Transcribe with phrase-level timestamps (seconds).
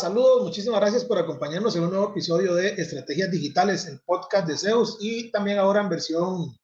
[0.00, 4.56] Saludos, muchísimas gracias por acompañarnos en un nuevo episodio de Estrategias Digitales, el podcast de
[4.56, 6.56] Zeus y también ahora en versión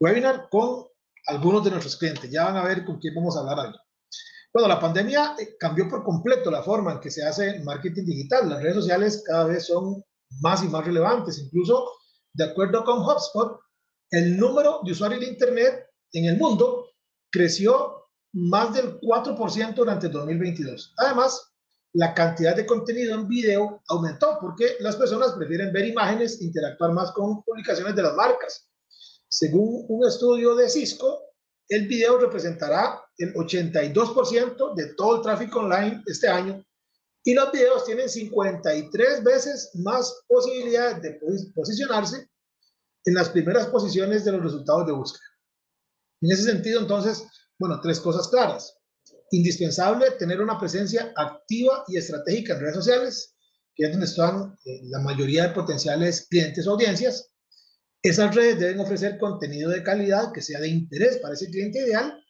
[0.00, 0.86] webinar con
[1.28, 2.28] algunos de nuestros clientes.
[2.28, 3.72] Ya van a ver con quién vamos a hablar hoy.
[4.52, 8.48] Bueno, la pandemia eh, cambió por completo la forma en que se hace marketing digital.
[8.48, 10.02] Las redes sociales cada vez son
[10.40, 11.38] más y más relevantes.
[11.38, 11.88] Incluso,
[12.32, 13.60] de acuerdo con HubSpot,
[14.10, 16.88] el número de usuarios de Internet en el mundo
[17.30, 20.94] creció más del 4% durante el 2022.
[20.96, 21.51] Además,
[21.94, 27.12] la cantidad de contenido en video aumentó porque las personas prefieren ver imágenes, interactuar más
[27.12, 28.70] con publicaciones de las marcas.
[29.28, 31.20] Según un estudio de Cisco,
[31.68, 36.64] el video representará el 82% de todo el tráfico online este año
[37.24, 41.20] y los videos tienen 53 veces más posibilidades de
[41.54, 42.28] posicionarse
[43.04, 45.24] en las primeras posiciones de los resultados de búsqueda.
[46.20, 47.24] En ese sentido, entonces,
[47.58, 48.76] bueno, tres cosas claras.
[49.32, 53.34] Indispensable tener una presencia activa y estratégica en redes sociales,
[53.74, 57.32] que es donde están eh, la mayoría de potenciales clientes o audiencias.
[58.02, 62.22] Esas redes deben ofrecer contenido de calidad que sea de interés para ese cliente ideal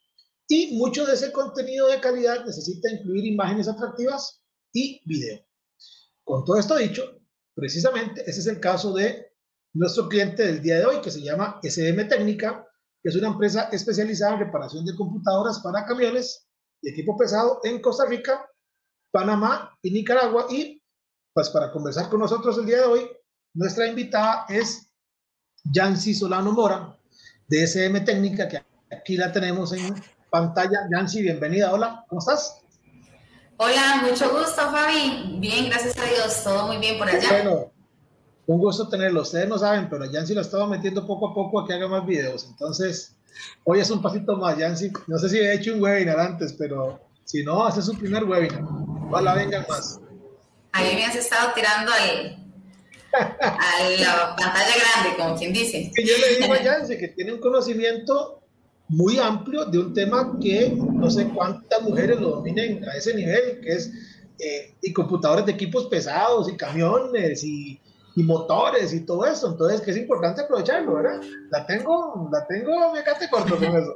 [0.47, 4.41] y mucho de ese contenido de calidad necesita incluir imágenes atractivas
[4.73, 5.45] y video.
[6.23, 7.03] Con todo esto dicho,
[7.53, 9.33] precisamente ese es el caso de
[9.73, 12.65] nuestro cliente del día de hoy, que se llama SM Técnica,
[13.03, 16.47] que es una empresa especializada en reparación de computadoras para camiones
[16.83, 18.47] y equipo pesado en Costa Rica,
[19.11, 20.47] Panamá y Nicaragua.
[20.51, 20.83] Y
[21.33, 23.11] pues para conversar con nosotros el día de hoy,
[23.55, 24.91] nuestra invitada es
[25.65, 26.99] Yancy Solano Mora,
[27.47, 29.95] de SM Técnica, que aquí la tenemos en
[30.31, 30.89] pantalla.
[30.91, 31.73] Yancy, bienvenida.
[31.73, 32.59] Hola, ¿cómo estás?
[33.59, 35.37] Hola, mucho gusto, Fabi.
[35.39, 36.43] Bien, gracias a Dios.
[36.43, 37.29] Todo muy bien por allá.
[37.29, 37.73] Bueno,
[38.47, 39.23] un gusto tenerlo.
[39.23, 42.05] Ustedes no saben, pero Yancy lo estaba metiendo poco a poco a que haga más
[42.05, 42.47] videos.
[42.51, 43.17] Entonces,
[43.65, 44.57] hoy es un pasito más.
[44.59, 48.25] Yancy, no sé si he hecho un webinar antes, pero si no, hace su primer
[48.25, 48.63] webinar.
[49.09, 50.01] Ojalá vengan más.
[50.73, 52.39] Ahí me has estado tirando al,
[53.13, 55.91] a la pantalla grande, como quien dice.
[55.97, 58.43] yo le digo a Yancy que tiene un conocimiento
[58.89, 63.61] muy amplio de un tema que no sé cuántas mujeres lo dominen a ese nivel,
[63.61, 63.91] que es
[64.39, 67.81] eh, y computadores de equipos pesados y camiones y
[68.15, 69.53] y motores y todo eso.
[69.53, 71.21] Entonces, que es importante aprovecharlo, ¿verdad?
[71.51, 73.95] La tengo, la tengo mecate corto con eso.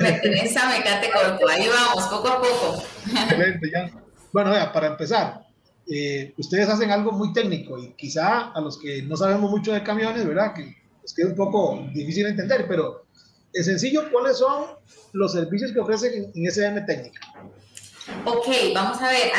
[0.00, 2.82] Me tenés a mecate corto, ahí vamos, poco a poco.
[3.06, 3.90] Excelente, ya.
[4.32, 5.46] Bueno, para empezar,
[5.90, 9.82] eh, ustedes hacen algo muy técnico y quizá a los que no sabemos mucho de
[9.82, 10.54] camiones, ¿verdad?
[10.54, 13.06] Que es que es un poco difícil de entender, pero
[13.52, 14.66] es sencillo, ¿cuáles son
[15.12, 17.20] los servicios que ofrecen en SM Técnica?
[18.24, 19.32] Ok, vamos a ver.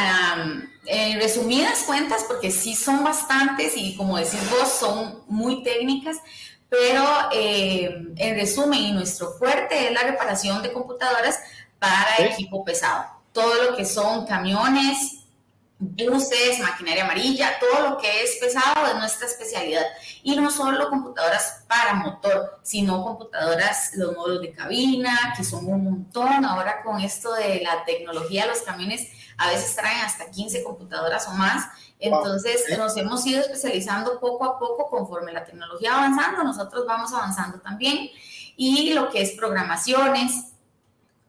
[0.85, 6.17] en resumidas cuentas, porque sí son bastantes y como decís vos, son muy técnicas,
[6.69, 11.39] pero eh, en resumen, y nuestro fuerte es la reparación de computadoras
[11.79, 13.05] para equipo pesado.
[13.33, 15.20] Todo lo que son camiones,
[15.81, 19.83] buses, maquinaria amarilla, todo lo que es pesado es nuestra especialidad.
[20.23, 25.83] Y no solo computadoras para motor, sino computadoras, los módulos de cabina, que son un
[25.83, 26.45] montón.
[26.45, 31.31] Ahora con esto de la tecnología, los camiones a veces traen hasta 15 computadoras o
[31.31, 31.65] más.
[31.99, 37.11] Entonces nos hemos ido especializando poco a poco conforme la tecnología va avanzando, nosotros vamos
[37.11, 38.09] avanzando también.
[38.55, 40.50] Y lo que es programaciones,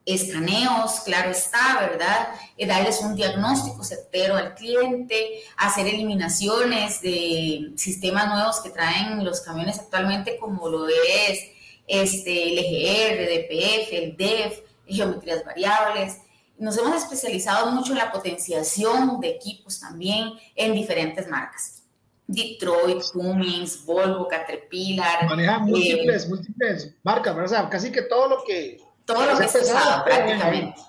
[0.04, 2.28] escaneos, claro está, ¿verdad?
[2.56, 9.40] Eh, darles un diagnóstico certero al cliente, hacer eliminaciones de sistemas nuevos que traen los
[9.40, 11.40] camiones actualmente, como lo es
[11.86, 16.19] este, el EGR, DPF, el DEF, geometrías variables.
[16.58, 21.82] Nos hemos especializado mucho en la potenciación de equipos también en diferentes marcas.
[22.26, 25.26] Detroit, Cummins, Volvo, Caterpillar.
[25.26, 27.69] Manejan múltiples, eh, múltiples marcas, ¿verdad?
[27.70, 30.81] casi que todo lo que todo lo que es pesado, prácticamente.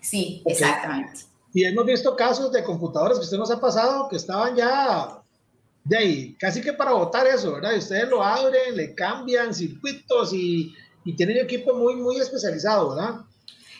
[0.00, 1.20] Sí, exactamente.
[1.54, 5.22] Y hemos visto casos de computadores que usted nos ha pasado que estaban ya
[5.84, 7.72] de ahí, casi que para votar eso, ¿verdad?
[7.74, 10.74] Y ustedes lo abren, le cambian circuitos y,
[11.04, 13.20] y tienen equipo muy, muy especializado, ¿verdad?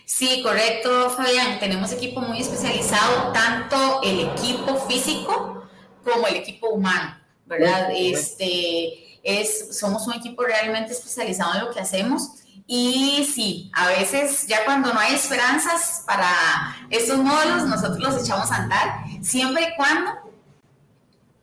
[0.05, 1.58] Sí, correcto, Fabián.
[1.61, 5.64] Tenemos equipo muy especializado, tanto el equipo físico
[6.05, 7.90] como el equipo humano, ¿verdad?
[7.94, 14.47] Este, es, somos un equipo realmente especializado en lo que hacemos Y sí, a veces
[14.47, 19.76] ya cuando no hay esperanzas para estos módulos, nosotros los echamos a andar, siempre y
[19.76, 20.12] cuando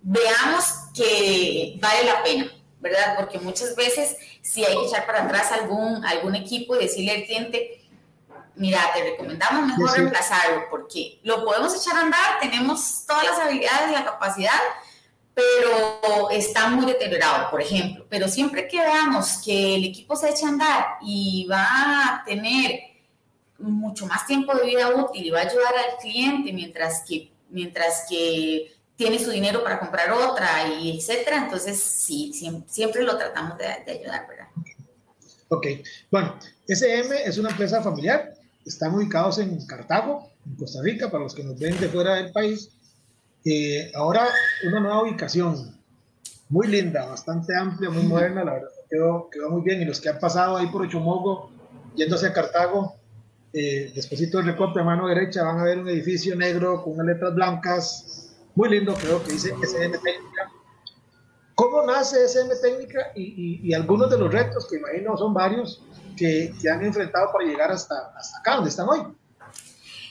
[0.01, 3.15] veamos que vale la pena, ¿verdad?
[3.17, 7.23] Porque muchas veces sí hay que echar para atrás algún, algún equipo y decirle al
[7.25, 7.79] cliente,
[8.55, 13.89] mira, te recomendamos mejor reemplazarlo porque lo podemos echar a andar, tenemos todas las habilidades
[13.89, 14.59] y la capacidad,
[15.39, 18.05] pero está muy deteriorado, por ejemplo.
[18.09, 22.79] Pero siempre que veamos que el equipo se echa a andar y va a tener
[23.57, 28.05] mucho más tiempo de vida útil y va a ayudar al cliente mientras que, mientras
[28.09, 32.33] que tiene su dinero para comprar otra y etcétera, entonces sí,
[32.67, 34.47] siempre, lo tratamos de, de ayudar, ¿verdad?
[35.49, 35.67] Ok,
[36.11, 36.37] bueno,
[36.67, 38.33] SM es una empresa familiar,
[38.65, 42.31] están ubicados en Cartago, en Costa Rica, para los que nos ven de fuera del
[42.31, 42.69] país
[43.45, 44.27] eh, ahora
[44.65, 45.77] una nueva ubicación,
[46.49, 49.81] muy linda, bastante amplia, muy moderna, la verdad quedó, quedó muy bien.
[49.81, 51.51] Y los que han pasado ahí por Ochomogo,
[51.95, 52.95] yendo hacia Cartago,
[53.53, 57.07] eh, después del recorte a mano derecha, van a ver un edificio negro con unas
[57.07, 60.51] letras blancas, muy lindo, creo que dice SM Técnica.
[61.55, 65.83] ¿Cómo nace SM Técnica y, y, algunos de los retos, que imagino son varios,
[66.15, 69.01] que, que han enfrentado para llegar hasta, hasta acá, donde están hoy?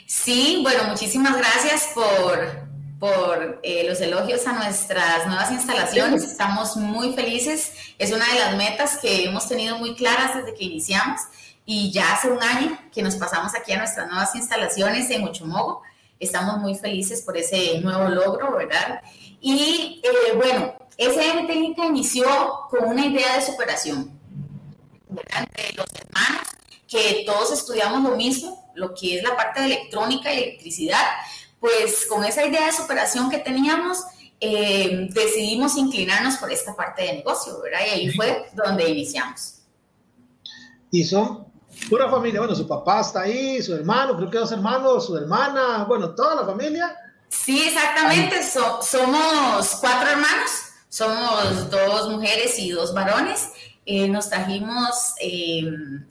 [0.06, 2.67] Sí, bueno, muchísimas gracias por,
[2.98, 6.24] por eh, los elogios a nuestras nuevas instalaciones.
[6.24, 7.72] Estamos muy felices.
[7.98, 11.20] Es una de las metas que hemos tenido muy claras desde que iniciamos
[11.64, 15.82] y ya hace un año que nos pasamos aquí a nuestras nuevas instalaciones en Ochomogo.
[16.18, 19.00] Estamos muy felices por ese nuevo logro, ¿verdad?
[19.40, 22.26] Y eh, bueno, SM Técnica inició
[22.70, 24.18] con una idea de superación,
[25.08, 25.46] ¿verdad?
[25.46, 26.48] Entre los hermanos,
[26.88, 31.04] que todos estudiamos lo mismo, lo que es la parte de electrónica y electricidad,
[31.60, 34.05] pues con esa idea de superación que teníamos,
[34.40, 37.81] eh, decidimos inclinarnos por esta parte de negocio, ¿verdad?
[37.87, 39.55] Y ahí fue donde iniciamos.
[40.90, 41.46] Y son
[41.90, 45.84] pura familia, bueno, su papá está ahí, su hermano, creo que dos hermanos, su hermana,
[45.84, 46.96] bueno, toda la familia.
[47.28, 50.50] Sí, exactamente, somos cuatro hermanos,
[50.88, 53.49] somos dos mujeres y dos varones.
[53.84, 55.62] Eh, nos trajimos eh,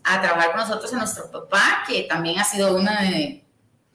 [0.03, 3.46] a trabajar con nosotros a nuestro papá, que también ha sido una de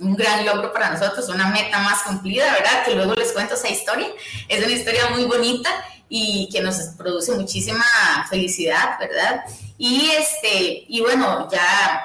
[0.03, 2.85] un gran logro para nosotros, una meta más cumplida, ¿verdad?
[2.85, 4.09] Que luego les cuento esa historia.
[4.49, 5.71] Es una historia muy bonita
[6.09, 7.85] y que nos produce muchísima
[8.29, 9.45] felicidad, ¿verdad?
[9.79, 12.03] Y este, y bueno, ya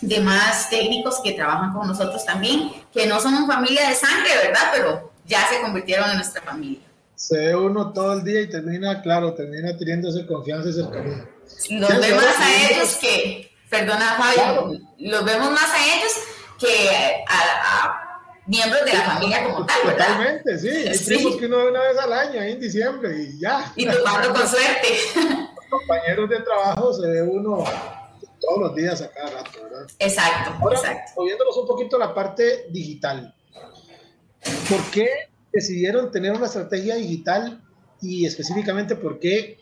[0.00, 4.70] demás técnicos que trabajan con nosotros también, que no son familia de sangre, ¿verdad?
[4.72, 6.80] Pero ya se convirtieron en nuestra familia.
[7.16, 11.28] Se ve uno todo el día y termina, claro, termina teniendo esa confianza y cercanía.
[11.70, 16.12] Los vemos a ellos que, perdona Fabio, los vemos más a ellos
[16.60, 20.06] que a, miembros de la familia como tal, ¿verdad?
[20.06, 20.68] Totalmente, sí.
[20.68, 21.36] Hay sí.
[21.38, 23.72] que uno ve una vez al año, ahí en diciembre, y ya.
[23.76, 24.88] Y tomando con suerte.
[25.70, 27.64] Compañeros de trabajo se ve uno
[28.40, 29.86] todos los días a cada rato, ¿verdad?
[29.98, 31.12] Exacto, Ahora, exacto.
[31.16, 33.34] Moviéndonos un poquito a la parte digital.
[34.68, 37.62] ¿Por qué decidieron tener una estrategia digital
[38.00, 39.58] y específicamente por qué,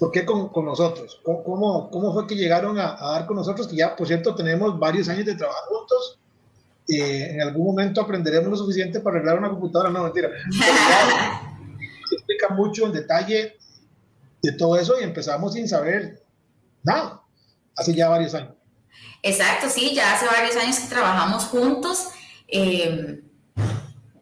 [0.00, 1.20] por qué con, con nosotros?
[1.22, 3.68] ¿Cómo, ¿Cómo, fue que llegaron a, a, dar con nosotros?
[3.68, 6.20] Que ya, por cierto, tenemos varios años de trabajar juntos
[6.90, 9.90] en algún momento aprenderemos lo suficiente para arreglar una computadora.
[9.90, 10.30] No, mentira.
[12.10, 13.56] explica mucho en detalle
[14.42, 16.24] de todo eso y empezamos sin saber
[16.82, 17.22] nada,
[17.76, 18.54] hace ya varios años.
[19.22, 22.08] Exacto, sí, ya hace varios años que trabajamos juntos.
[22.48, 23.22] Eh,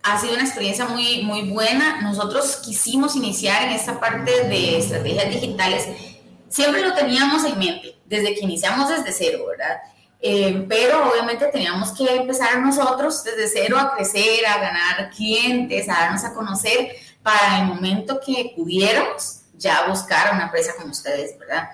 [0.03, 2.01] ha sido una experiencia muy, muy buena.
[2.01, 5.87] Nosotros quisimos iniciar en esta parte de estrategias digitales.
[6.49, 9.79] Siempre lo teníamos en mente, desde que iniciamos desde cero, ¿verdad?
[10.21, 15.93] Eh, pero obviamente teníamos que empezar nosotros desde cero a crecer, a ganar clientes, a
[15.93, 16.91] darnos a conocer
[17.23, 21.69] para el momento que pudiéramos ya buscar una empresa como ustedes, ¿verdad?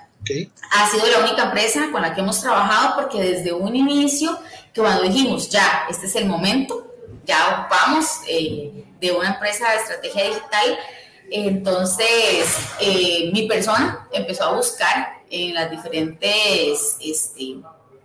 [0.72, 4.38] Ha sido la única empresa con la que hemos trabajado porque desde un inicio,
[4.72, 6.93] que cuando dijimos, ya, este es el momento,
[7.24, 10.78] ya ocupamos eh, de una empresa de estrategia digital,
[11.30, 16.96] entonces eh, mi persona empezó a buscar en las diferentes...
[17.00, 17.56] Este,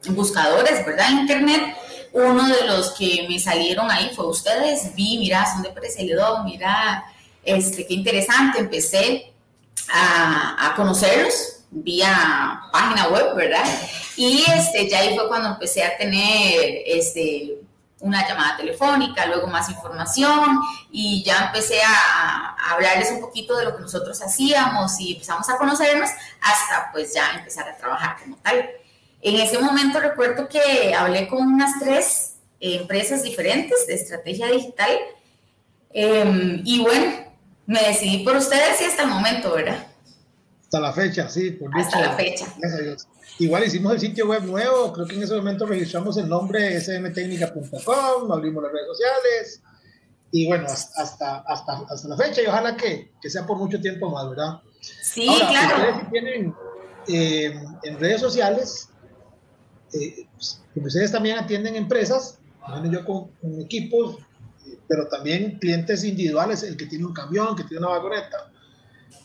[0.07, 1.09] buscadores, ¿verdad?
[1.11, 1.75] Internet.
[2.11, 4.95] Uno de los que me salieron ahí fue ustedes.
[4.95, 5.95] Vi, mira, son de Pérez
[6.43, 7.03] mira,
[7.43, 8.59] este, qué interesante.
[8.59, 9.33] Empecé
[9.91, 13.63] a, a conocerlos vía página web, ¿verdad?
[14.15, 17.58] Y este, ya ahí fue cuando empecé a tener este,
[18.01, 20.59] una llamada telefónica, luego más información
[20.91, 25.57] y ya empecé a, hablarles un poquito de lo que nosotros hacíamos y empezamos a
[25.57, 26.09] conocernos
[26.41, 28.69] hasta pues ya empezar a trabajar como tal.
[29.21, 34.91] En ese momento recuerdo que hablé con unas tres empresas diferentes de estrategia digital
[35.91, 37.11] em, y bueno,
[37.65, 39.88] me decidí por ustedes y hasta el momento, ¿verdad?
[40.69, 42.45] Hasta la fecha, sí, por Hasta la fecha.
[43.39, 48.31] igual hicimos el sitio web nuevo, creo que en ese momento registramos el nombre smtecnica.com,
[48.31, 49.61] abrimos las redes sociales
[50.29, 54.11] y bueno, hasta, hasta, hasta la fecha y ojalá que, que sea por mucho tiempo
[54.11, 54.61] más, ¿verdad?
[55.01, 55.89] Sí, claro.
[55.89, 56.53] Ustedes tienen
[57.07, 58.89] eh, en redes sociales,
[59.91, 62.37] eh, pues, ustedes también atienden empresas,
[62.91, 64.19] yo con, equipos,
[64.87, 68.51] pero también clientes individuales, el que tiene un camión, que tiene una vagoneta.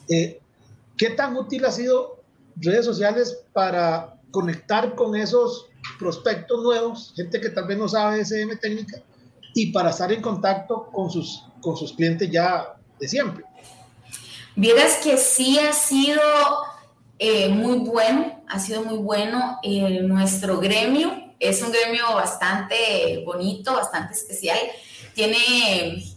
[0.08, 0.40] Eh,
[0.96, 2.22] ¿Qué tan útil ha sido
[2.56, 5.66] redes sociales para conectar con esos
[5.98, 9.02] prospectos nuevos, gente que tal vez no sabe SM técnica,
[9.54, 13.44] y para estar en contacto con sus, con sus clientes ya de siempre?
[14.56, 16.22] Vieras que sí ha sido
[17.18, 19.58] eh, muy bueno, ha sido muy bueno.
[19.62, 24.58] Eh, nuestro gremio es un gremio bastante bonito, bastante especial.
[25.14, 25.36] Tiene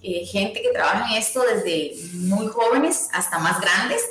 [0.02, 4.02] eh, gente que trabaja en esto desde muy jóvenes hasta más grandes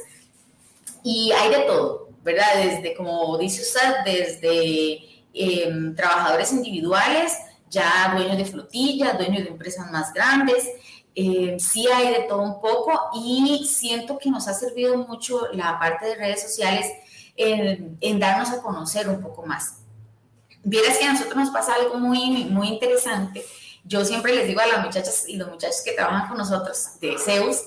[1.06, 2.56] y hay de todo, ¿verdad?
[2.56, 4.98] Desde, como dice usted, desde
[5.32, 7.32] em, trabajadores individuales,
[7.70, 10.68] ya dueños de flotillas, dueños de empresas más grandes.
[11.14, 15.78] Eh, sí hay de todo un poco y siento que nos ha servido mucho la
[15.78, 16.90] parte de redes sociales
[17.36, 19.76] en, en darnos a conocer un poco más.
[20.64, 23.44] Vieras que a nosotros nos pasa algo muy, muy interesante.
[23.84, 27.16] Yo siempre les digo a las muchachas y los muchachos que trabajan con nosotros de
[27.16, 27.62] Zeus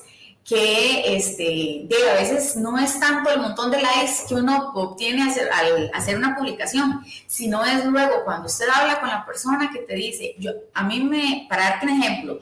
[0.49, 5.29] que este, de, a veces no es tanto el montón de likes que uno obtiene
[5.29, 9.81] hacer, al hacer una publicación, sino es luego cuando usted habla con la persona que
[9.81, 12.39] te dice, yo, a mí me, para darte un ejemplo,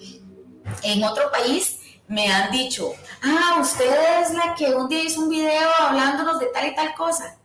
[0.83, 5.29] en otro país me han dicho, ah, usted es la que un día hizo un
[5.29, 7.37] video hablándonos de tal y tal cosa.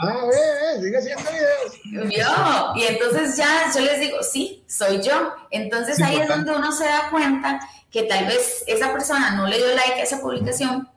[0.00, 2.16] Ah, ve, sigue haciendo videos.
[2.16, 5.32] Yo, y entonces ya yo les digo, sí, soy yo.
[5.50, 7.60] Entonces ahí es donde uno se da cuenta
[7.90, 10.88] que tal vez esa persona no le dio like a esa publicación,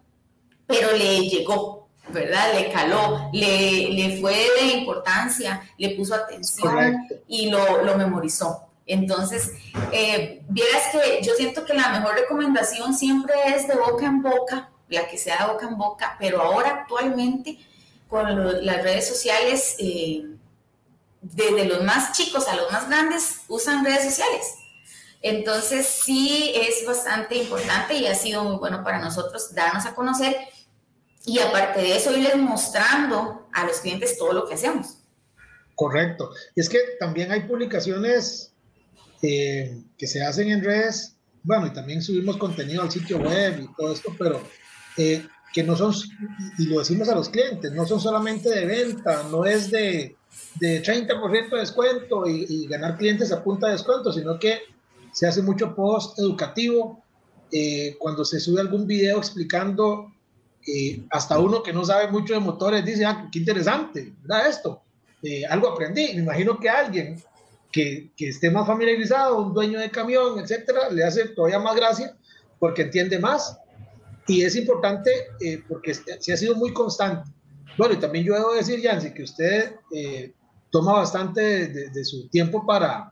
[0.68, 2.54] pero le llegó, ¿verdad?
[2.54, 8.68] Le caló, le, le fue de importancia, le puso atención y lo, lo, memorizó.
[8.86, 9.52] Entonces,
[9.92, 14.70] eh, vieras que yo siento que la mejor recomendación siempre es de boca en boca,
[14.90, 17.58] la que sea de boca en boca, pero ahora actualmente
[18.10, 20.26] con las redes sociales, eh,
[21.22, 24.56] desde los más chicos a los más grandes, usan redes sociales.
[25.22, 30.36] Entonces sí es bastante importante y ha sido muy bueno para nosotros darnos a conocer
[31.26, 34.98] y aparte de eso irles mostrando a los clientes todo lo que hacemos.
[35.76, 36.32] Correcto.
[36.56, 38.52] Y es que también hay publicaciones
[39.22, 43.76] eh, que se hacen en redes, bueno, y también subimos contenido al sitio web y
[43.76, 44.42] todo esto, pero
[44.98, 45.94] eh, que no son,
[46.58, 50.16] y lo decimos a los clientes, no son solamente de venta, no es de,
[50.60, 54.62] de 30% de descuento y, ganar clientes a punta de descuento, sino que
[55.12, 57.04] se hace mucho post educativo.
[57.52, 60.12] Eh, cuando se sube algún video explicando,
[60.68, 64.48] eh, hasta uno que no sabe mucho de motores dice, ah, qué interesante, ¿verdad?
[64.48, 64.82] Esto,
[65.24, 66.14] eh, algo aprendí.
[66.14, 67.22] Me imagino que alguien
[67.72, 72.16] que, que esté más familiarizado, un dueño de camión, etcétera, le hace todavía más gracia
[72.60, 73.58] porque entiende más
[74.28, 77.30] y es importante eh, porque se ha sido muy constante.
[77.78, 79.76] Bueno, y también yo debo decir, Yancy, que usted
[80.70, 83.11] toma bastante de, su tiempo para,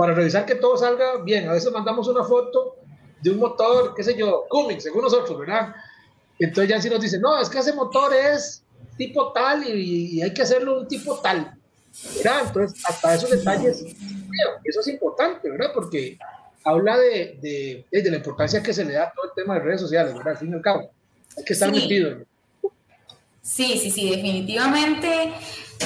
[0.00, 1.46] para revisar que todo salga bien.
[1.46, 2.76] A veces mandamos una foto
[3.20, 5.74] de un motor, qué sé yo, Cummins, según nosotros, ¿verdad?
[6.38, 8.62] Entonces Yancy nos dice, no, es que ese motor es
[8.96, 11.54] tipo tal y, hay que hacerlo un tipo tal.
[12.16, 12.44] ¿verdad?
[12.46, 13.84] Entonces, hasta esos detalles,
[14.64, 15.70] eso es importante, ¿verdad?
[15.74, 16.18] Porque
[16.64, 19.60] habla de, de, de, la importancia que se le da a todo el tema de
[19.60, 20.32] redes sociales, ¿verdad?
[20.32, 20.90] Al fin y al cabo,
[21.36, 22.20] hay que estar metido.
[23.42, 25.34] Sí, sí, sí, definitivamente.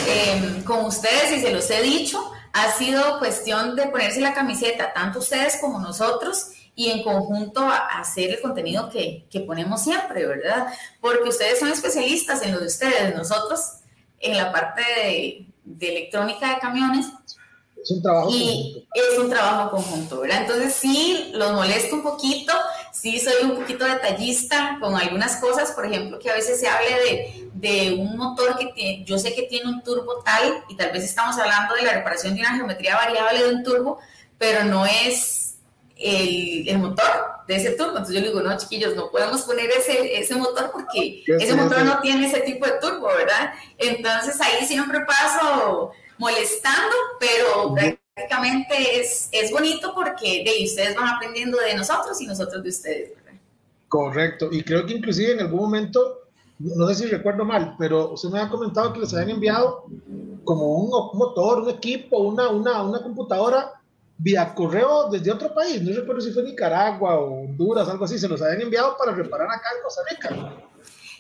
[0.07, 4.93] Eh, con ustedes, y se los he dicho, ha sido cuestión de ponerse la camiseta,
[4.95, 10.69] tanto ustedes como nosotros, y en conjunto hacer el contenido que, que ponemos siempre, ¿verdad?
[11.01, 13.61] Porque ustedes son especialistas en lo de ustedes, nosotros
[14.21, 17.07] en la parte de, de electrónica de camiones,
[17.85, 18.89] es un trabajo y conjunto.
[18.95, 20.43] Es un trabajo conjunto, ¿verdad?
[20.43, 22.53] Entonces sí, los molesto un poquito,
[22.95, 26.91] sí soy un poquito detallista con algunas cosas, por ejemplo, que a veces se hable
[26.91, 30.93] de, de un motor que tiene, yo sé que tiene un turbo tal, y tal
[30.93, 33.99] vez estamos hablando de la reparación de una geometría variable de un turbo,
[34.39, 35.57] pero no es
[35.97, 37.07] el, el, motor
[37.49, 37.91] de ese turbo.
[37.91, 41.83] Entonces yo le digo, no, chiquillos, no podemos poner ese, ese motor porque ese motor
[41.85, 43.55] no tiene ese tipo de turbo, ¿verdad?
[43.77, 47.75] Entonces ahí siempre paso molestando, pero
[48.15, 53.11] prácticamente es, es bonito porque de ustedes van aprendiendo de nosotros y nosotros de ustedes.
[53.89, 56.23] Correcto, y creo que inclusive en algún momento,
[56.59, 59.87] no sé si recuerdo mal, pero usted me ha comentado que les habían enviado
[60.45, 63.73] como un, motor, un equipo, una, una, una computadora
[64.17, 68.29] vía correo desde otro país, no recuerdo si fue Nicaragua o Honduras, algo así, se
[68.29, 70.55] los habían enviado para reparar acá en Costa Rica.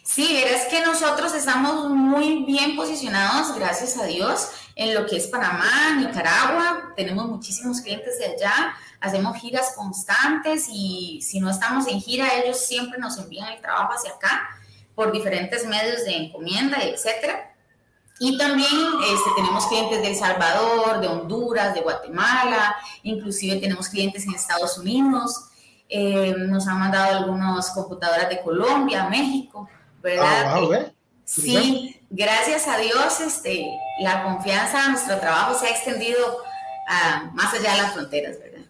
[0.05, 5.27] Sí, es que nosotros estamos muy bien posicionados, gracias a Dios, en lo que es
[5.29, 6.93] Panamá, Nicaragua.
[6.97, 12.59] Tenemos muchísimos clientes de allá, hacemos giras constantes y si no estamos en gira, ellos
[12.59, 14.49] siempre nos envían el trabajo hacia acá
[14.95, 17.55] por diferentes medios de encomienda, etcétera.
[18.21, 24.25] Y también este, tenemos clientes de El Salvador, de Honduras, de Guatemala, inclusive tenemos clientes
[24.25, 25.49] en Estados Unidos.
[25.89, 29.69] Eh, nos han mandado algunas computadoras de Colombia, México,
[30.01, 30.45] ¿verdad?
[30.47, 30.95] Ah, ¿eh?
[31.25, 33.67] Sí, gracias a Dios, este,
[34.01, 36.19] la confianza en nuestro trabajo se ha extendido
[36.89, 38.61] a, más allá de las fronteras, ¿verdad?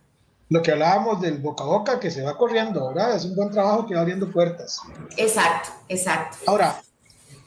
[0.51, 3.17] Lo que hablábamos del boca a boca que se va corriendo, ¿verdad?
[3.17, 4.79] Es un buen trabajo que va abriendo puertas.
[5.17, 6.37] Exacto, exacto.
[6.47, 6.81] Ahora,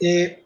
[0.00, 0.44] eh,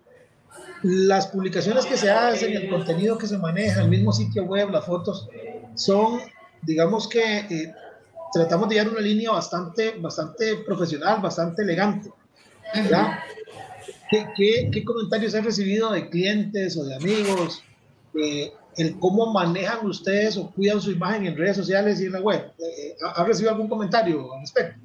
[0.83, 4.85] las publicaciones que se hacen, el contenido que se maneja, el mismo sitio web, las
[4.85, 5.29] fotos,
[5.75, 6.21] son,
[6.61, 7.75] digamos que eh,
[8.33, 12.11] tratamos de llevar una línea bastante, bastante profesional, bastante elegante.
[12.75, 13.19] ¿verdad?
[14.37, 17.63] ¿Qué, qué, comentarios han recibido de clientes o de amigos?
[18.15, 22.21] Eh, el cómo manejan ustedes o cuidan su imagen en redes sociales y en la
[22.21, 22.53] web.
[22.59, 24.79] Eh, ¿Ha recibido algún comentario al respecto?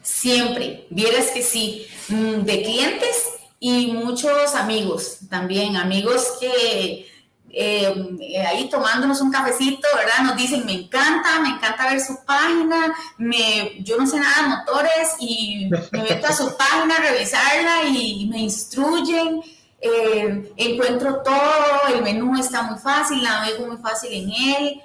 [0.00, 3.26] Siempre, vieras que sí, mm, de clientes
[3.58, 7.06] y muchos amigos también, amigos que
[7.52, 10.24] eh, ahí tomándonos un cafecito, ¿verdad?
[10.24, 14.48] Nos dicen, me encanta, me encanta ver su página, me, yo no sé nada de
[14.48, 19.42] motores y me meto a su página a revisarla y me instruyen.
[19.82, 24.82] Eh, encuentro todo, el menú está muy fácil, navego muy fácil en él.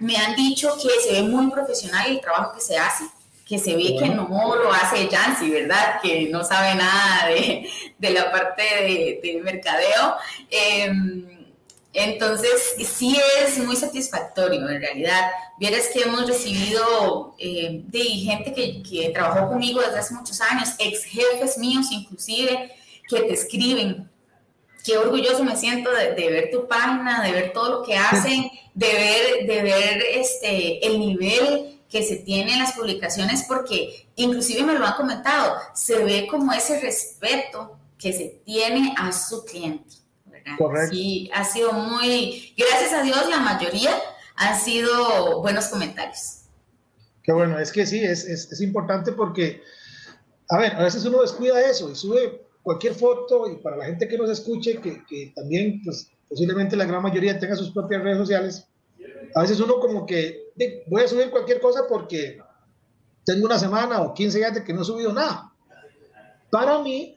[0.00, 3.04] Me han dicho que se ve muy profesional el trabajo que se hace
[3.46, 4.26] que se ve que no
[4.56, 6.00] lo hace Jancy, ¿verdad?
[6.02, 10.16] Que no sabe nada de, de la parte de, de mercadeo.
[10.50, 11.35] Em,
[11.98, 15.30] entonces, sí es muy satisfactorio en realidad.
[15.58, 20.74] Vieras que hemos recibido eh, de gente que, que, trabajó conmigo desde hace muchos años,
[20.78, 22.70] ex jefes míos inclusive,
[23.08, 24.10] que te escriben.
[24.84, 28.50] Qué orgulloso me siento de, de ver tu página, de ver todo lo que hacen,
[28.74, 34.62] de ver, de ver este, el nivel que se tiene en las publicaciones porque inclusive
[34.64, 40.05] me lo han comentado, se ve como ese respeto que se tiene a su cliente.
[40.58, 40.94] Correcto.
[40.94, 43.90] Sí, ha sido muy, gracias a Dios, la mayoría
[44.36, 46.42] han sido buenos comentarios.
[47.22, 49.60] Qué bueno, es que sí, es, es, es importante porque,
[50.48, 54.06] a ver, a veces uno descuida eso y sube cualquier foto y para la gente
[54.06, 58.18] que nos escuche, que, que también pues, posiblemente la gran mayoría tenga sus propias redes
[58.18, 58.66] sociales,
[59.34, 60.52] a veces uno como que
[60.86, 62.38] voy a subir cualquier cosa porque
[63.24, 65.52] tengo una semana o 15 días de que no he subido nada.
[66.50, 67.16] Para mí,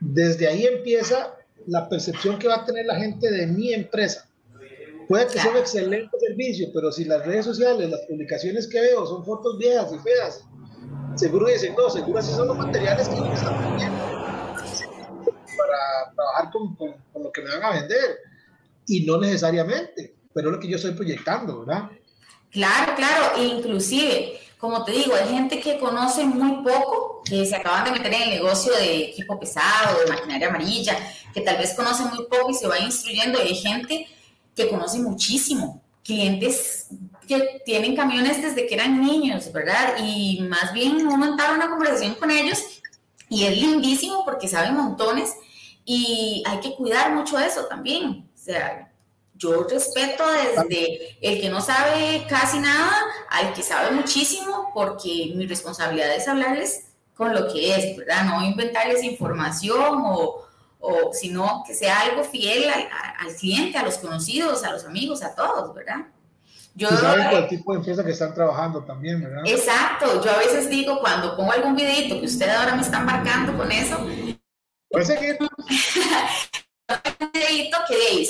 [0.00, 1.34] desde ahí empieza
[1.66, 4.28] la percepción que va a tener la gente de mi empresa.
[5.08, 9.06] Puede que sea un excelente servicio, pero si las redes sociales, las publicaciones que veo
[9.06, 10.44] son fotos viejas y feas,
[11.16, 14.04] seguro dicen, no, seguro esos son los materiales que me están vendiendo
[15.56, 18.18] para trabajar con, con, lo que me van a vender.
[18.86, 21.90] Y no necesariamente pero lo que yo estoy proyectando, ¿verdad?
[22.50, 27.84] Claro, claro, inclusive, como te digo, hay gente que conoce muy poco, que se acaban
[27.84, 30.96] de meter en el negocio de equipo pesado, de maquinaria amarilla,
[31.34, 34.06] que tal vez conoce muy poco y se va instruyendo, hay gente
[34.54, 36.86] que conoce muchísimo, clientes
[37.26, 39.96] que tienen camiones desde que eran niños, ¿verdad?
[39.98, 42.62] Y más bien uno entrar una conversación con ellos
[43.28, 45.34] y es lindísimo porque saben montones
[45.84, 48.30] y hay que cuidar mucho eso también.
[48.32, 48.91] O sea,
[49.42, 52.92] yo respeto desde el que no sabe casi nada
[53.28, 58.24] al que sabe muchísimo, porque mi responsabilidad es hablarles con lo que es, ¿verdad?
[58.24, 60.46] No inventarles información o,
[60.78, 65.34] o sino que sea algo fiel al, cliente, a los conocidos, a los amigos, a
[65.34, 66.06] todos, ¿verdad?
[66.74, 69.42] Yo, saben el tipo de empresa que están trabajando también, ¿verdad?
[69.44, 70.24] Exacto.
[70.24, 73.70] Yo a veces digo, cuando pongo algún videito que usted ahora me está marcando con
[73.70, 73.98] eso,
[74.88, 75.36] puede seguir.
[77.20, 78.22] un videito que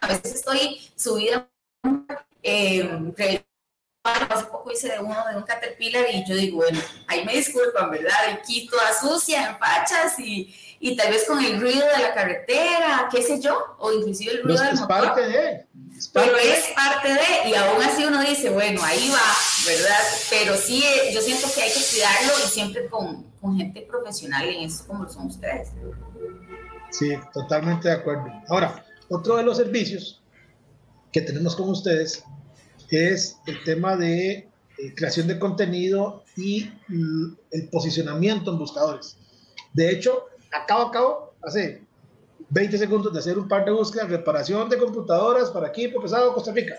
[0.00, 1.48] a veces estoy subida,
[2.42, 2.88] eh,
[4.02, 7.90] hace poco hice de uno de un Caterpillar y yo digo, bueno, ahí me disculpan,
[7.90, 8.16] ¿verdad?
[8.32, 13.08] Aquí toda sucia, en fachas y, y tal vez con el ruido de la carretera,
[13.10, 15.04] qué sé yo, o inclusive el ruido del es motor.
[15.04, 19.10] Parte de, es parte pero es parte de, y aún así uno dice, bueno, ahí
[19.10, 19.34] va,
[19.66, 20.00] ¿verdad?
[20.30, 24.48] Pero sí, eh, yo siento que hay que cuidarlo y siempre con, con gente profesional
[24.48, 25.70] en eso como lo son ustedes.
[26.90, 28.32] Sí, totalmente de acuerdo.
[28.48, 30.22] Ahora, otro de los servicios
[31.12, 32.24] que tenemos con ustedes
[32.90, 39.16] es el tema de eh, creación de contenido y mm, el posicionamiento en buscadores.
[39.72, 41.82] De hecho, acabo, acabo, hace
[42.50, 46.52] 20 segundos de hacer un par de búsquedas, reparación de computadoras para equipo pesado Costa
[46.52, 46.76] Rica.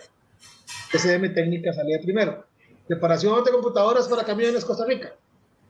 [0.91, 2.45] SM Técnica sale de primero.
[2.87, 5.15] Reparación de computadoras para camiones Costa Rica.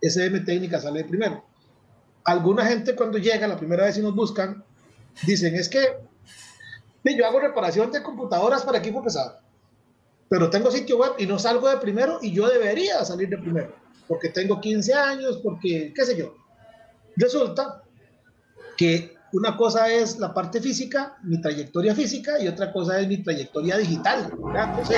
[0.02, 1.43] SM Técnica sale primero.
[2.24, 4.63] alguna gente cuando llega la primera vez y nos buscan,
[5.26, 5.98] dicen, es que
[7.03, 9.39] yo hago reparación de computadoras para equipo pesado,
[10.27, 13.75] pero tengo sitio web y no salgo de primero y yo debería salir de primero,
[14.07, 16.35] porque tengo 15 años, porque qué sé yo.
[17.15, 17.83] Resulta
[18.77, 23.17] que una cosa es la parte física, mi trayectoria física, y otra cosa es mi
[23.21, 24.31] trayectoria digital.
[24.55, 24.97] Entonces,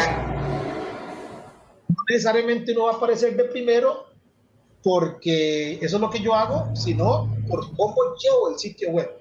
[1.89, 4.05] no necesariamente no va a aparecer de primero
[4.83, 9.20] porque eso es lo que yo hago, sino por cómo llevo el sitio web,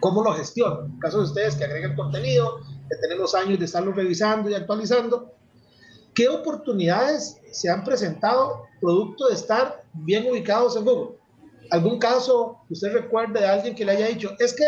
[0.00, 0.86] cómo lo gestiono.
[0.86, 5.32] En caso de ustedes que agregan contenido, que tenemos años de estarlo revisando y actualizando,
[6.14, 11.16] ¿qué oportunidades se han presentado producto de estar bien ubicados en Google?
[11.70, 14.64] ¿Algún caso que usted recuerde de alguien que le haya dicho, es que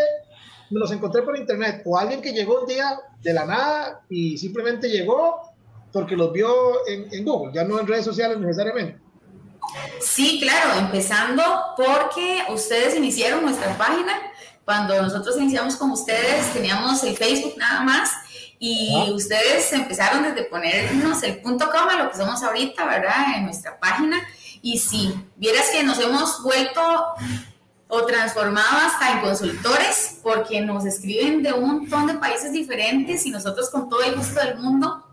[0.69, 4.37] me los encontré por internet, o alguien que llegó un día de la nada y
[4.37, 5.41] simplemente llegó
[5.91, 9.01] porque los vio en, en Google, ya no en redes sociales necesariamente?
[9.99, 11.43] Sí, claro, empezando
[11.75, 14.13] porque ustedes iniciaron nuestra página.
[14.71, 18.09] Cuando nosotros iniciamos con ustedes teníamos el Facebook nada más
[18.57, 23.35] y ustedes empezaron desde ponernos el punto coma, lo que somos ahorita, ¿verdad?
[23.35, 24.15] En nuestra página.
[24.61, 26.81] Y sí, vieras que nos hemos vuelto
[27.89, 33.29] o transformado hasta en consultores porque nos escriben de un montón de países diferentes y
[33.29, 35.05] nosotros con todo el gusto del mundo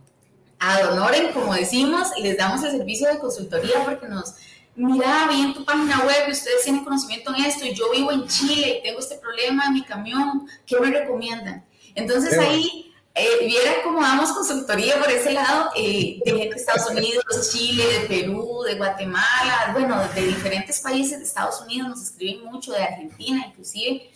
[0.61, 4.37] adonoren, como decimos, y les damos el servicio de consultoría porque nos,
[4.79, 8.27] mira, vi en tu página web ustedes tienen conocimiento en esto y yo vivo en
[8.27, 11.67] Chile y tengo este problema en mi camión, ¿qué me recomiendan?
[11.95, 16.91] Entonces ahí, eh, viera cómo damos consultoría por ese lado, eh, de gente de Estados
[16.91, 22.45] Unidos, Chile, de Perú, de Guatemala, bueno, de diferentes países de Estados Unidos, nos escriben
[22.45, 24.11] mucho, de Argentina inclusive.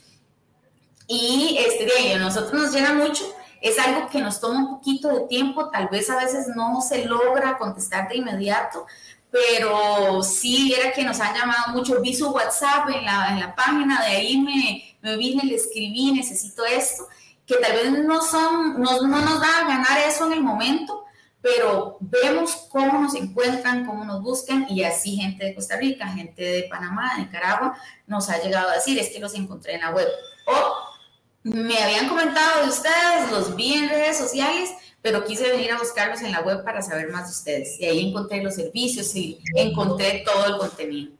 [1.08, 3.24] Y este, de ahí, a nosotros nos llena mucho
[3.62, 7.04] es algo que nos toma un poquito de tiempo, tal vez a veces no se
[7.06, 8.86] logra contestar de inmediato,
[9.32, 13.54] pero sí era que nos han llamado mucho, vi su WhatsApp en la, en la
[13.54, 17.08] página, de ahí me, me vine, le escribí, necesito esto,
[17.46, 21.06] que tal vez no, son, no, no nos da a ganar eso en el momento,
[21.40, 26.42] pero vemos cómo nos encuentran, cómo nos buscan y así gente de Costa Rica, gente
[26.42, 27.74] de Panamá, de Nicaragua,
[28.06, 30.08] nos ha llegado a decir, es que los encontré en la web.
[30.46, 30.74] O
[31.42, 34.70] me habían comentado de ustedes, los vi en redes sociales,
[35.02, 37.80] pero quise venir a buscarlos en la web para saber más de ustedes.
[37.80, 41.12] Y ahí encontré los servicios y encontré todo el contenido.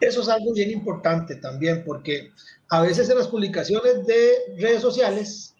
[0.00, 2.32] Eso es algo bien importante también, porque
[2.70, 5.54] a veces en las publicaciones de redes sociales,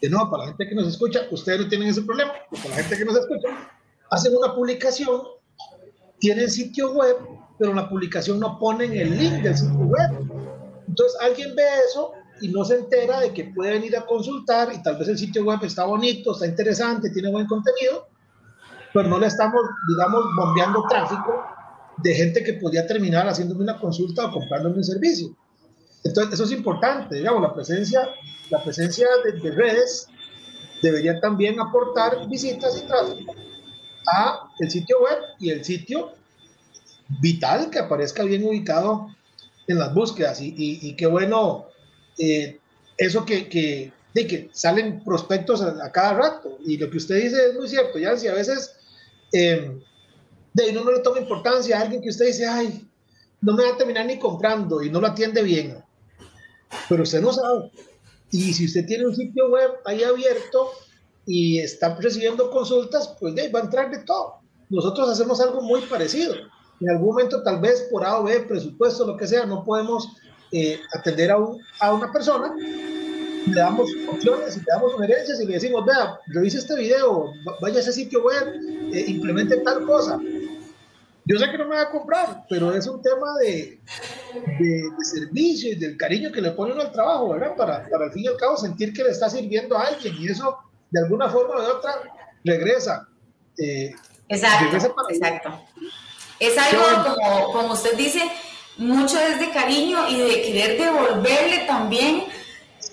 [0.00, 2.76] de nuevo, para la gente que nos escucha, ustedes no tienen ese problema, para la
[2.76, 3.70] gente que nos escucha,
[4.10, 5.22] hacen una publicación,
[6.18, 7.16] tienen sitio web,
[7.58, 10.10] pero en la publicación no ponen el link del sitio web.
[10.88, 14.82] Entonces alguien ve eso y no se entera de que puede venir a consultar y
[14.82, 18.08] tal vez el sitio web está bonito, está interesante, tiene buen contenido,
[18.92, 21.44] pero no le estamos, digamos, bombeando tráfico
[21.98, 25.36] de gente que podría terminar haciéndome una consulta o comprándome un servicio.
[26.02, 28.08] Entonces, eso es importante, digamos, la presencia,
[28.48, 30.08] la presencia de, redes
[30.82, 33.34] debería también aportar visitas y tráfico
[34.06, 36.12] a el sitio web y el sitio
[37.20, 39.08] vital que aparezca bien ubicado
[39.66, 40.40] en las búsquedas.
[40.40, 41.69] Y, y, y qué bueno
[42.20, 42.60] eh,
[42.98, 46.58] eso que, que, de que salen prospectos a, cada rato.
[46.64, 48.76] Y lo que usted dice es muy cierto, ya si a veces
[49.32, 49.80] eh,
[50.52, 52.86] de uno no le toma importancia a alguien que usted dice, ay,
[53.40, 55.82] no me va a terminar ni comprando y no lo atiende bien.
[56.88, 57.70] Pero usted no sabe.
[58.30, 60.70] Y si usted tiene un sitio web ahí abierto
[61.24, 64.40] y está recibiendo consultas, pues de, va a entrar de todo.
[64.68, 66.34] Nosotros hacemos algo muy parecido.
[66.80, 70.08] En algún momento, tal vez por A o B, presupuesto, lo que sea, no podemos
[70.52, 71.36] eh, atender a,
[71.80, 76.58] a, una persona, le damos opciones y le damos sugerencias y le decimos, vea, revise
[76.58, 78.54] este video, vaya a ese sitio web,
[78.92, 80.18] eh, implemente tal cosa.
[81.24, 83.78] Yo sé que no me va a comprar, pero es un tema de,
[84.58, 87.54] de, servicio y del cariño que le ponen al trabajo, ¿verdad?
[87.56, 90.28] Para, para al fin y al cabo sentir que le está sirviendo a alguien y
[90.28, 90.56] eso
[90.90, 91.94] de alguna forma o de otra
[92.44, 93.06] regresa.
[93.58, 93.94] Eh,
[94.28, 94.76] exacto,
[95.10, 95.60] exacto.
[96.40, 98.22] Es algo como, como usted dice,
[98.80, 102.24] mucho es de cariño y de querer devolverle también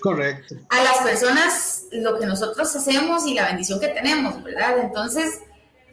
[0.00, 0.56] Correcto.
[0.68, 4.78] a las personas lo que nosotros hacemos y la bendición que tenemos, ¿verdad?
[4.80, 5.40] Entonces,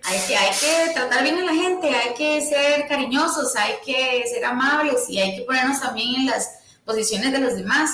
[0.03, 4.23] hay que, hay que tratar bien a la gente, hay que ser cariñosos, hay que
[4.27, 7.91] ser amables y hay que ponernos también en las posiciones de los demás.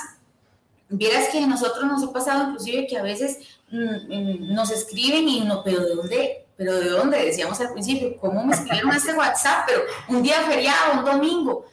[0.90, 3.38] Vieras que a nosotros nos ha pasado inclusive que a veces
[3.70, 6.46] mm, mm, nos escriben y uno, pero ¿de dónde?
[6.58, 7.26] Pero ¿de dónde?
[7.26, 9.66] Decíamos al principio, ¿cómo me escribieron ese WhatsApp?
[9.68, 11.66] Pero un día feriado, un domingo.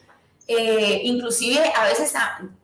[0.51, 2.11] Eh, inclusive a veces,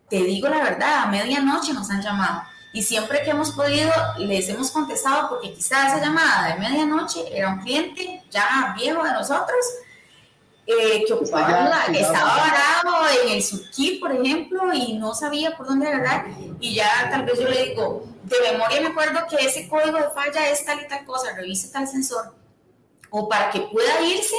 [0.10, 2.42] te digo la verdad, a medianoche nos han llamado.
[2.74, 7.50] Y siempre que hemos podido les hemos contestado porque quizás esa llamada de medianoche era
[7.50, 9.64] un cliente ya viejo de nosotros
[10.66, 15.88] eh, que ocupaba, estaba varado en el subkit, por ejemplo, y no sabía por dónde
[15.88, 16.26] agarrar,
[16.60, 20.10] y ya tal vez yo le digo, de memoria me acuerdo que ese código de
[20.10, 22.34] falla es tal y tal cosa, revise tal sensor,
[23.12, 24.36] o para que pueda irse,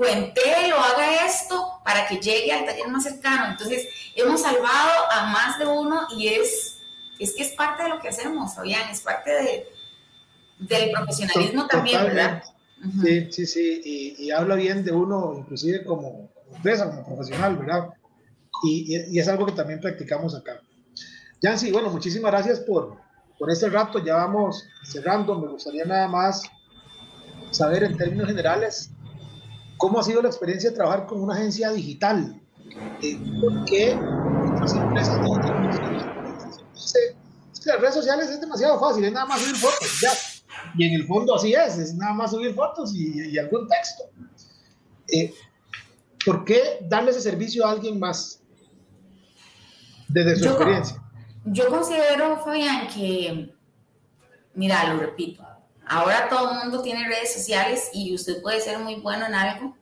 [0.00, 3.50] puente, lo haga esto, para que llegue al taller más cercano.
[3.50, 3.86] Entonces,
[4.16, 6.78] hemos salvado a más de uno y es,
[7.18, 9.68] es que es parte de lo que hacemos, Fabián, es parte de,
[10.60, 12.42] del profesionalismo también, ¿verdad?
[13.02, 17.90] Sí, sí, sí, y, habla bien de uno, inclusive como, empresa, como profesional, ¿verdad?
[18.62, 20.62] Y, y, es algo que también practicamos acá.
[21.42, 22.96] Yancy, bueno, muchísimas gracias por,
[23.38, 26.42] por este rato, ya vamos cerrando, me gustaría nada más
[27.50, 28.90] saber en términos generales
[29.80, 32.38] cómo ha sido la experiencia de trabajar con una agencia digital,
[33.02, 33.98] eh, por qué
[34.54, 35.18] otras empresas
[37.52, 40.10] es que las redes sociales es demasiado fácil, es nada más subir fotos, ya
[40.76, 44.04] y en el fondo así es, es nada más subir fotos y, algún texto.
[45.08, 45.32] Eh,
[46.24, 48.42] ¿Por qué darle ese servicio a alguien más
[50.08, 51.02] desde su experiencia?
[51.46, 53.54] Yo considero, Fabián, que,
[54.54, 55.42] mira, lo repito,
[55.90, 59.76] ahora todo el mundo tiene redes sociales y usted puede ser muy bueno en algo.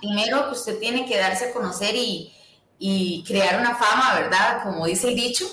[0.00, 2.32] Primero que usted tiene que darse a conocer y,
[3.26, 4.62] crear una fama, ¿verdad?
[4.62, 5.44] Como dice el dicho.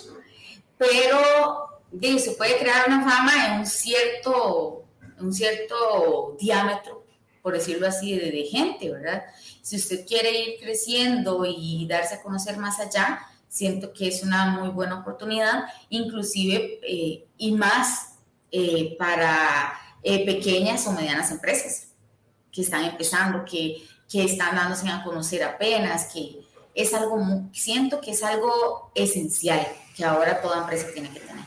[0.78, 1.82] Pero
[2.20, 4.86] se puede crear una fama en un cierto,
[5.20, 7.04] un cierto diámetro,
[7.42, 9.24] por decirlo así, de, gente, ¿verdad?
[9.64, 14.46] Si usted quiere ir creciendo y darse a conocer más allá, siento que es una
[14.46, 18.15] muy buena oportunidad, inclusive eh, y más
[18.52, 21.88] eh, para eh, pequeñas o medianas empresas
[22.52, 26.40] que están empezando, que, que están dándose a conocer apenas, que
[26.74, 31.46] es algo, siento que es algo esencial que ahora toda empresa tiene que tener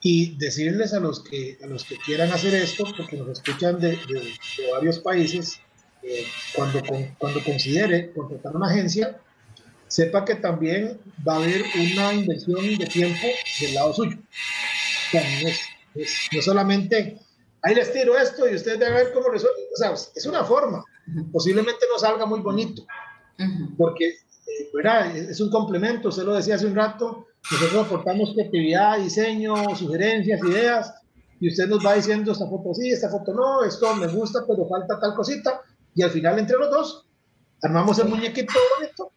[0.00, 3.90] y decirles a los que, a los que quieran hacer esto, porque nos escuchan de,
[3.90, 4.32] de,
[4.72, 5.60] varios países,
[6.02, 6.82] eh, cuando,
[7.18, 9.20] cuando considere contratar una agencia,
[9.88, 13.26] sepa que también va a haber una inversión de tiempo
[13.60, 14.18] del lado suyo.
[15.14, 17.18] No solamente,
[17.62, 19.64] ahí les tiro esto y ustedes deben ver cómo resuelven.
[19.72, 20.84] O sea, es una forma.
[21.32, 22.86] Posiblemente no salga muy bonito,
[23.76, 29.54] porque eh, es un complemento, usted lo decía hace un rato, nosotros aportamos creatividad, diseño,
[29.74, 30.94] sugerencias, ideas,
[31.40, 34.68] y usted nos va diciendo esta foto sí, esta foto no, esto me gusta, pero
[34.68, 35.62] falta tal cosita,
[35.94, 37.06] y al final entre los dos
[37.62, 39.12] armamos el muñequito bonito,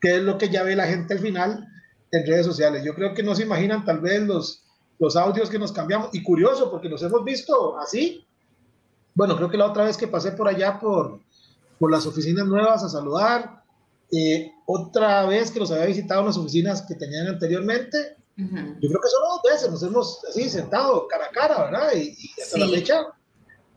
[0.00, 1.66] que es lo que ya ve la gente al final
[2.10, 2.84] en redes sociales.
[2.84, 4.61] Yo creo que no se imaginan tal vez los,
[5.02, 8.24] los audios que nos cambiamos, y curioso, porque los hemos visto así.
[9.14, 11.18] Bueno, creo que la otra vez que pasé por allá por,
[11.80, 13.64] por las oficinas nuevas a saludar,
[14.12, 19.00] eh, otra vez que los había visitado en las oficinas que tenían anteriormente, yo creo
[19.00, 21.94] que solo dos veces nos hemos así sentado cara a cara, ¿verdad?
[21.96, 23.02] Y, hasta la fecha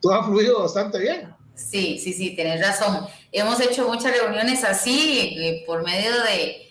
[0.00, 1.34] todo ha fluido bastante bien.
[1.56, 3.04] Sí, sí, sí, tienes razón.
[3.32, 6.65] Hemos hecho muchas reuniones así eh, por medio de,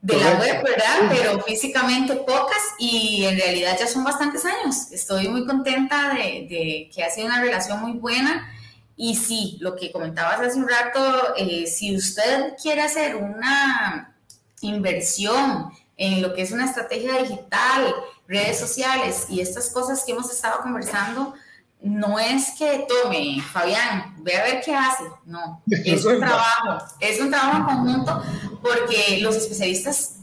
[0.00, 1.10] de la web, ¿verdad?
[1.10, 4.92] Pero físicamente pocas y en realidad ya son bastantes años.
[4.92, 8.48] Estoy muy contenta de, de que ha sido una relación muy buena.
[8.96, 14.16] Y sí, lo que comentabas hace un rato, eh, si usted quiere hacer una
[14.60, 17.94] inversión en lo que es una estrategia digital,
[18.26, 21.34] redes sociales y estas cosas que hemos estado conversando,
[21.80, 27.20] no es que tome, Fabián, ve a ver qué hace, no, es un trabajo, es
[27.20, 28.22] un trabajo en conjunto
[28.62, 30.16] porque los especialistas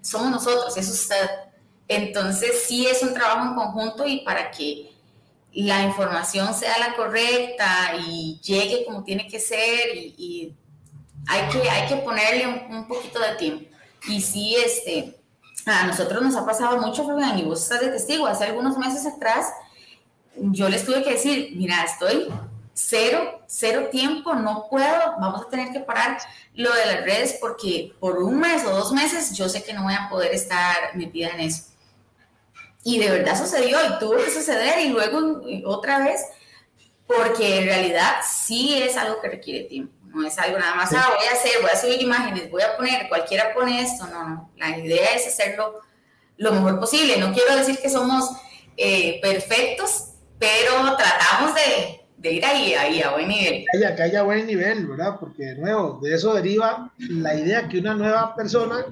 [0.00, 1.28] somos nosotros, es usted.
[1.88, 4.90] Entonces sí es un trabajo en conjunto y para que
[5.52, 10.54] la información sea la correcta y llegue como tiene que ser y,
[11.28, 13.64] hay, que, hay que ponerle un, poquito de tiempo.
[14.08, 15.18] Y sí, este,
[15.64, 19.06] a nosotros nos ha pasado mucho, Fabián, y vos estás de testigo, hace algunos meses
[19.06, 19.46] atrás
[20.36, 22.28] yo les tuve que decir, mira, estoy
[22.76, 26.18] cero, cero tiempo, no puedo, vamos a tener que parar
[26.54, 29.84] lo de las redes porque por un mes o dos meses yo sé que no
[29.84, 31.64] voy a poder estar metida en eso.
[32.84, 36.20] Y de verdad sucedió y tuvo que suceder y luego otra vez,
[37.06, 39.94] porque en realidad sí es algo que requiere tiempo.
[40.04, 42.76] No es algo nada más, ah, voy a hacer, voy a subir imágenes, voy a
[42.76, 44.06] poner, cualquiera pone esto.
[44.06, 44.50] No, no.
[44.56, 45.80] La idea es hacerlo
[46.36, 47.16] lo mejor posible.
[47.18, 48.30] No quiero decir que somos
[48.76, 53.64] eh, perfectos, pero tratamos de, de, ir ahí, ahí a buen nivel.
[53.96, 55.16] Que haya, buen nivel, ¿verdad?
[55.20, 58.86] Porque de nuevo, de eso deriva la idea que una nueva persona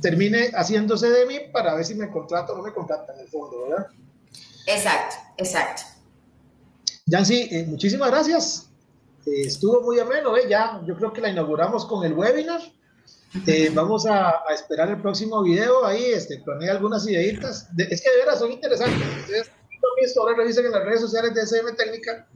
[0.00, 3.28] termine haciéndose de mí para ver si me contrata o no me contrata en el
[3.28, 3.86] fondo, ¿verdad?
[4.66, 5.82] Exacto, exacto.
[7.06, 8.68] Yancy, eh, muchísimas gracias.
[9.26, 10.42] Eh, estuvo muy ameno, ¿eh?
[10.48, 12.60] ya yo creo que la inauguramos con el webinar.
[13.46, 17.68] Eh, vamos a, esperar el próximo video ahí, este, planeé algunas ideitas.
[17.78, 19.50] es que de veras son interesantes.
[19.82, 22.26] Ustedes visto, ahora revisen en las redes sociales de SM Técnica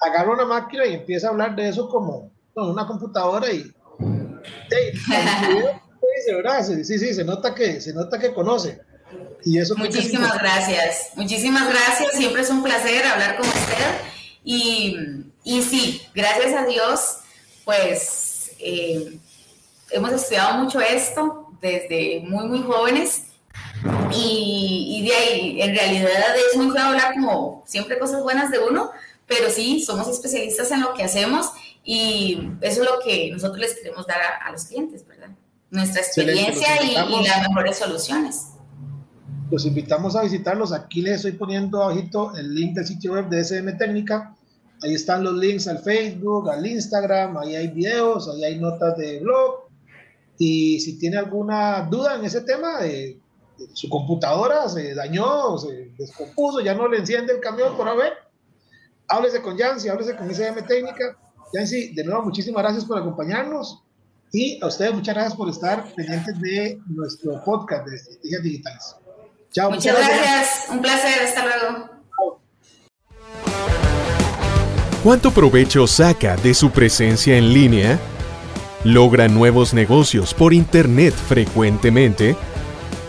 [0.00, 3.72] agarra una máquina y empieza a hablar de eso como con una computadora y,
[6.84, 8.80] Sí, sí, se nota que, se nota que conoce.
[9.44, 13.84] Y eso Muchísimas gracias, muchísimas gracias, siempre es un placer hablar con usted.
[14.44, 14.96] Y,
[15.44, 17.18] y sí, gracias a Dios,
[17.64, 19.18] pues eh,
[19.90, 23.24] hemos estudiado mucho esto desde muy, muy jóvenes.
[24.12, 28.58] Y, y, de ahí, en realidad es muy feo hablar como siempre cosas buenas de
[28.58, 28.90] uno,
[29.26, 31.50] pero sí, somos especialistas en lo que hacemos
[31.84, 35.30] y eso es lo que nosotros les queremos dar a, los clientes, ¿verdad?
[35.70, 38.48] Nuestra experiencia y, las mejores soluciones.
[39.50, 40.72] Los invitamos a visitarlos.
[40.72, 44.34] Aquí les estoy poniendo abajito el link del sitio web de SM Técnica.
[44.82, 49.20] Ahí están los links al Facebook, al Instagram, ahí hay videos, ahí hay notas de
[49.20, 49.68] blog.
[50.38, 53.18] Y si tiene alguna duda en ese tema, de,
[53.72, 58.14] su computadora se dañó, se descompuso, ya no le enciende el camión por haber,
[59.08, 61.16] háblese con Yancy, háblese con SM Técnica
[61.52, 63.82] Yancy, de nuevo, muchísimas gracias por acompañarnos
[64.32, 68.96] y a ustedes muchas gracias por estar pendientes de nuestro podcast de Estrategias Digitales.
[69.50, 69.70] Chao.
[69.70, 70.66] Muchas, gracias.
[70.70, 71.26] Un placer.
[71.26, 71.90] Hasta luego.
[75.02, 77.98] ¿Cuánto provecho saca de su presencia en línea?
[78.84, 82.36] ¿Logra nuevos negocios por Internet frecuentemente?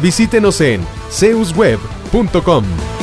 [0.00, 0.80] Visítenos en
[1.10, 2.95] zeusweb.com.